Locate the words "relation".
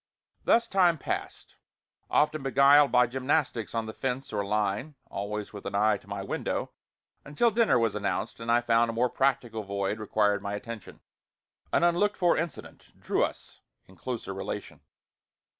14.33-14.79